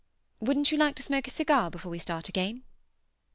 [0.39, 2.63] "Wouldn't you like to smoke a cigar before we start again?"